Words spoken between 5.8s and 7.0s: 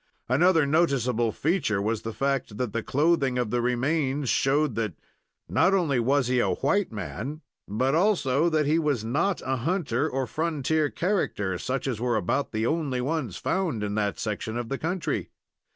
was he a white